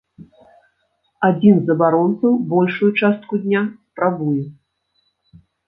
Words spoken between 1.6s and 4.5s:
з абаронцаў большую частку дня спрабуе!